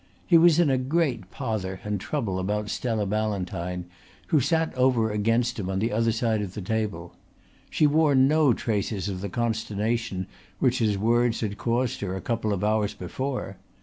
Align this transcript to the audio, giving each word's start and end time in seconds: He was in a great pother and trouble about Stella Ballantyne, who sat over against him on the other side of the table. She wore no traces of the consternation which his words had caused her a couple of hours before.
He 0.25 0.35
was 0.35 0.59
in 0.59 0.71
a 0.71 0.79
great 0.79 1.29
pother 1.29 1.79
and 1.83 2.01
trouble 2.01 2.39
about 2.39 2.71
Stella 2.71 3.05
Ballantyne, 3.05 3.85
who 4.29 4.39
sat 4.39 4.73
over 4.73 5.11
against 5.11 5.59
him 5.59 5.69
on 5.69 5.77
the 5.77 5.91
other 5.91 6.11
side 6.11 6.41
of 6.41 6.55
the 6.55 6.61
table. 6.63 7.15
She 7.69 7.85
wore 7.85 8.15
no 8.15 8.51
traces 8.51 9.07
of 9.09 9.21
the 9.21 9.29
consternation 9.29 10.25
which 10.57 10.79
his 10.79 10.97
words 10.97 11.41
had 11.41 11.59
caused 11.59 12.01
her 12.01 12.15
a 12.15 12.19
couple 12.21 12.51
of 12.51 12.63
hours 12.63 12.95
before. 12.95 13.57